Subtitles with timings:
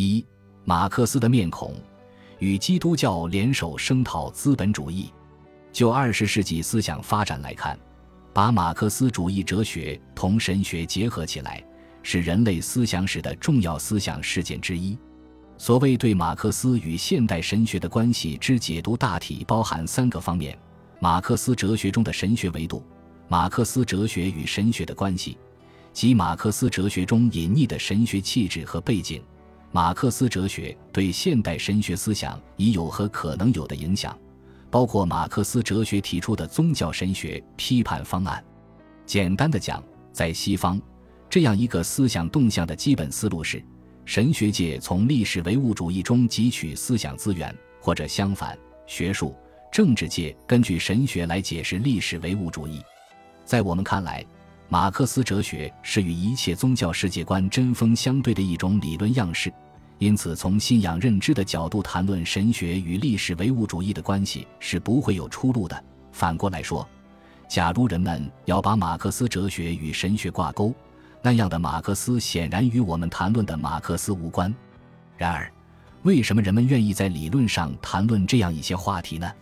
[0.00, 0.24] 一、
[0.64, 1.74] 马克思的面孔
[2.38, 5.12] 与基督教联手声讨资本主义。
[5.72, 7.76] 就二十世纪思想发展来看，
[8.32, 11.60] 把马克思主义哲学同神学结合起来，
[12.04, 14.96] 是人类思想史的重要思想事件之一。
[15.56, 20.56] 所谓对马克思与现代神学的关系之解读，大体包含三个方面：
[21.00, 22.84] 马克思哲学中的神学维度，
[23.26, 25.36] 马克思哲学与神学的关系，
[25.92, 29.20] 及马克思哲学中隐匿的神学气质和背景。
[29.70, 34.16] 马克思哲学对现代神学思想已有和可能有的影响，
[34.70, 38.42] 包括马克思哲学提出的宗教神学批判方案。
[39.04, 40.80] 简单的讲，在西方，
[41.28, 43.62] 这样一个思想动向的基本思路是。
[44.06, 49.36] 神学界从历史唯物主义中汲取思想资源，或者相反，学术
[49.70, 52.82] 政治界根据神学来解释历史唯物主义。
[53.44, 54.24] 在我们看来，
[54.70, 59.50] 马克思哲学是与一切宗教世界观针锋相对的一种理论样式，
[59.98, 65.84] 因此从信仰认知的角度谈论神学与历史唯物主义的关系是不会有出路的。
[66.12, 66.86] 反过来说，
[67.48, 70.74] 假如人们要把马克思哲学与神学挂钩，
[71.22, 74.54] 那样的马克思显然与我们谈论的马克思无关。
[75.16, 75.50] 然而，
[76.02, 79.32] 为什么人们愿意在理论上谈论这样一些话题呢？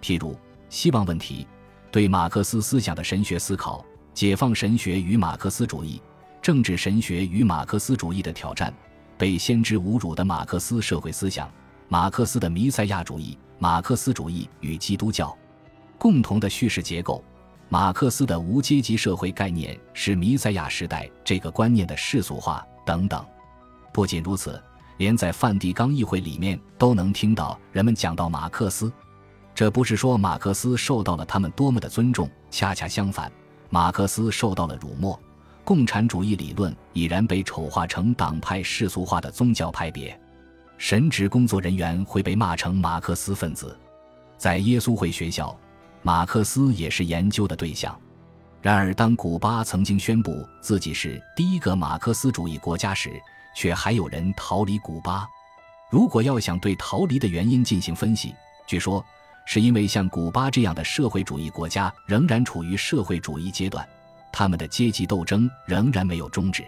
[0.00, 0.34] 譬如
[0.70, 1.46] 希望问题、
[1.90, 6.00] 对马克思思想的神学思考、解放神学与马克思主义、
[6.40, 8.72] 政治神学与马克思主义的挑战、
[9.16, 11.50] 被先知侮辱的马克思社会思想、
[11.88, 15.36] 马克思的弥赛亚主义、马克思主义与基督教
[15.98, 17.24] 共同的叙事结构。
[17.68, 23.24] 马克思的无阶级社会概念是弥赛亚时代这个观念的世俗化等等。
[23.94, 24.62] 不仅如此，
[24.98, 28.92] 连在梵蒂冈议会里面都能听到人们讲到马克思。
[29.54, 33.32] 这不是说马克思受到了他们多么的尊重，恰恰相反，
[33.72, 35.18] 马克思受到了辱没。
[35.64, 40.20] 共产主义理论已然被丑化成党派世俗化的宗教派别，
[40.76, 43.74] 神职工作人员会被骂成马克思分子，
[44.36, 45.56] 在耶稣会学校。
[46.02, 47.98] 马克思也是研究的对象。
[48.60, 53.10] 然而，当古巴曾经宣布自己是第一个马克思主义国家时，
[53.56, 55.26] 却还有人逃离古巴。
[55.90, 58.34] 如果要想对逃离的原因进行分析，
[58.66, 59.02] 据说
[59.46, 63.86] 是因为像古巴这样的社会主义国家仍然处于社会主义阶段，
[64.32, 66.64] 他们的阶级斗争仍然没有终止。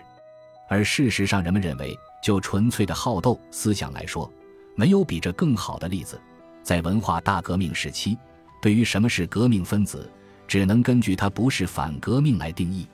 [0.69, 4.31] 而事实上，人们认为，就纯粹的好斗思想来说，
[4.77, 6.21] 没有比这更好的例子。
[6.63, 8.17] 在文化大革命时期。
[8.63, 10.11] 对于什么是革命分子，
[10.49, 12.89] 只能根据他不是反革命来定义。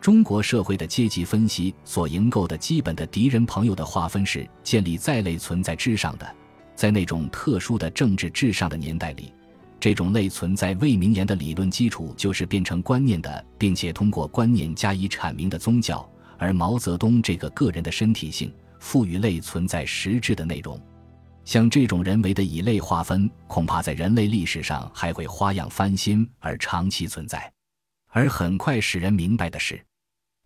[0.00, 6.28] 中国社会的阶级分析所营构的基本的敌人朋友的划分是建立在类存在之上的。
[6.74, 9.32] 在那种特殊的政治至上的年代里，
[9.78, 16.08] 这种类存在未名言的理论基础就是变成观念的，并且通过观念加以阐明的宗教。
[16.36, 20.78] 而毛泽东这个个人的身体性赋予类存在实质的内容。
[21.44, 27.50] 像这种人为的以类划分，恐怕在人类历史上还会花样翻新而长期存在。
[28.08, 29.80] 而很快使人明白的是，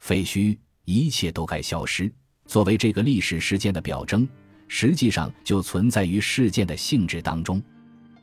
[0.00, 2.12] 废墟一切都该消失。
[2.46, 4.28] 作为这个历史事件的表征，
[4.68, 7.60] 实际上就存在于事件的性质当中。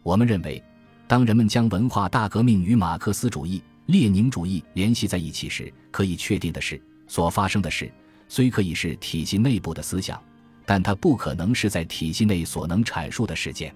[0.03, 0.63] 我们认为，
[1.07, 7.91] 当人们将文化大革命与马克思主义、列宁主义联系在一起时，可以确定的是，所发生的事
[8.29, 10.21] 虽可以是体系内部的思想。
[10.67, 13.71] 但它不可能是在体系内所能阐述的事件，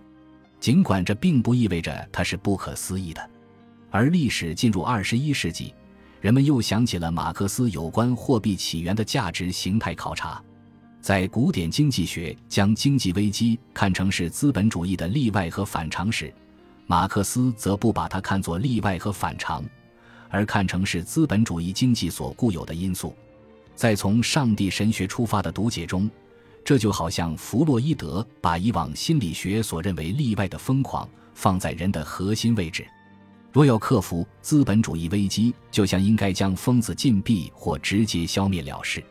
[0.59, 3.29] 尽管这并不意味着它是不可思议的。
[3.91, 5.71] 而历史进入二十一世纪，
[6.19, 10.43] 人们又想起了马克思有关货币起源的价值形态考察。
[11.09, 16.31] 在古典经济学将经济危机看成是资本主义的例外和反常时，
[16.85, 19.65] 马克思则不把它看作例外和反常，
[20.29, 23.15] 而看成是资本主义经济所固有的因素。
[23.73, 26.07] 在从上帝神学出发的读解中。
[26.63, 32.85] 这就好像弗洛伊德把以往心理学所认为例外的疯狂放在人的核心位置。
[33.51, 39.03] 若要克服资本主义危机，就像应该将疯子禁闭或直接消灭了事。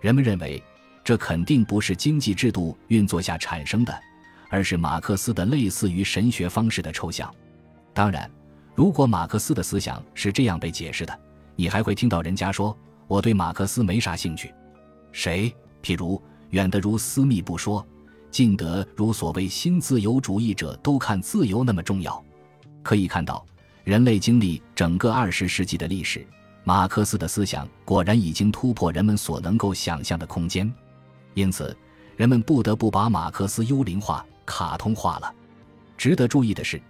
[0.00, 0.62] 人们认为，
[1.04, 3.94] 这肯定不是经济制度运作下产生的，
[4.48, 7.32] 而是马克思的类似于神学方式的抽象。
[7.92, 8.28] 当然，
[8.74, 11.16] 如果马克思的思想是这样被解释的，
[11.54, 14.52] 你还会听到人家说：“我对马克思没啥兴趣。”
[15.12, 15.54] 谁？
[15.82, 16.20] 譬如。
[16.50, 17.84] 远得如私密不说，
[18.30, 22.24] 近得如所谓新自由主义者都看自由那么重要。
[22.80, 23.44] 可以看到，
[23.82, 26.24] 人类经历整个二十世纪的历史，
[26.62, 30.72] 马克思的思想果然已经突破人们所能够想象的空间。
[31.34, 31.76] 因此，
[32.16, 35.34] 人们不得不把马克思幽灵化、卡通化了。
[35.96, 36.80] 值得注意的是，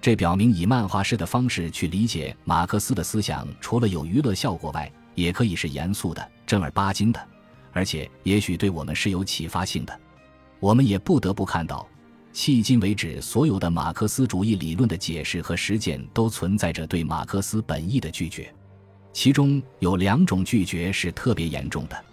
[0.00, 7.28] 这表明以漫画式的方式去理解马克思的思想，除了有娱乐效果外，也可以是严肃的、正儿八经的。
[7.72, 10.00] 而且，也许对我们是有启发性的。
[10.58, 11.86] 我们也不得不看到，
[12.34, 18.52] 迄今为止所有的马克思主义理论的解释和实践都存在着对马克思本意的拒绝，
[19.12, 22.04] 其中有两种拒绝是特别严重的。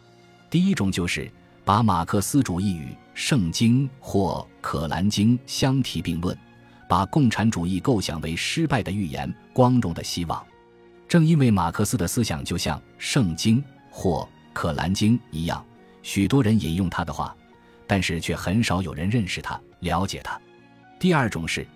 [0.50, 1.30] 第一种就是
[1.68, 6.34] 把马克思主义与《圣经》或《可兰经》相提并论，
[6.88, 10.42] 把共产主义构想为失败的预言、光荣的希望。
[11.10, 13.62] 正因为马克思的思想就像《圣经》
[13.92, 14.22] 或
[14.54, 15.62] 《可兰经》一样，
[16.02, 17.36] 许多人引用他的话。
[17.86, 20.40] 但是却很少有人认识他、了解他。
[20.98, 21.68] 第二种是，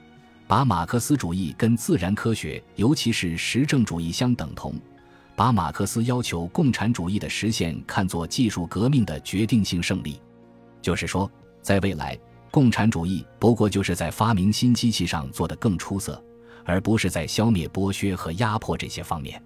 [0.47, 4.73] 把马克思主义跟自然科学，尤其是实证主义相等同，
[5.41, 10.21] 把马克思要求共产主义的实现看作技术革命的决定性胜利。
[10.83, 11.27] 就是说，
[11.63, 12.15] 在未来，
[12.51, 16.23] 共产主义不过就是在发明新机器上做得更出色，
[16.63, 19.43] 而不是在消灭剥削和压迫这些方面。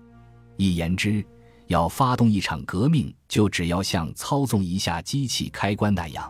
[0.57, 1.25] 一言之，
[1.67, 6.29] 要发动一场革命，就只要像操纵一下机器开关那样。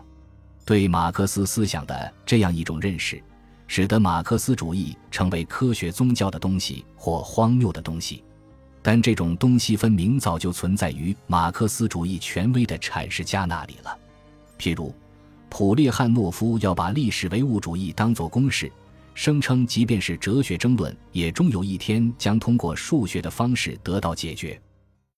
[0.64, 3.20] 对马克思思想的这样一种认识，
[3.66, 8.22] 使得马克思主义成为科学宗教的东西或荒谬的东西。
[8.86, 13.98] 但这种东西分明早就存在于马克思主义权威的阐释家那里了。
[14.60, 14.94] 譬如，
[15.48, 18.70] 普列汉诺夫要把历史唯物主义当作公式，
[19.12, 24.56] 声称即便是哲学争论，也终有一天将通过数学的方式得到解决。